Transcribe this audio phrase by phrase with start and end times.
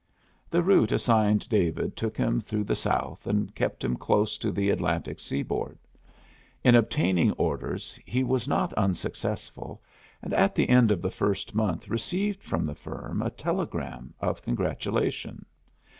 [0.49, 4.71] The route assigned David took him through the South and kept him close to the
[4.71, 5.77] Atlantic seaboard.
[6.63, 9.79] In obtaining orders he was not unsuccessful,
[10.23, 14.41] and at the end of the first month received from the firm a telegram of
[14.41, 15.45] congratulation.